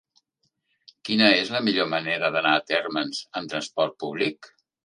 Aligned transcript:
Quina 1.09 1.27
és 1.41 1.51
la 1.57 1.61
millor 1.67 1.91
manera 1.93 2.31
d'anar 2.37 2.57
a 2.61 2.65
Térmens 2.73 3.23
amb 3.41 3.55
trasport 3.55 3.99
públic? 4.07 4.51